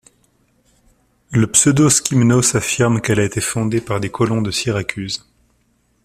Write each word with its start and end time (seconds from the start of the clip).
Le 1.29 1.45
Pseudo-Skymnos 1.45 2.55
affirme 2.55 3.01
qu'elle 3.01 3.19
a 3.19 3.23
été 3.23 3.39
fondée 3.39 3.81
par 3.81 3.99
des 3.99 4.09
colons 4.09 4.41
de 4.41 4.49
Syracuse. 4.49 5.27